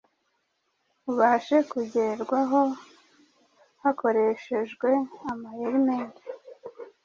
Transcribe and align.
ubashe 1.09 1.57
kugerwaho 1.71 2.61
hakoreshjwe 3.83 4.89
amayeri 5.31 5.79
menshi 5.87 6.25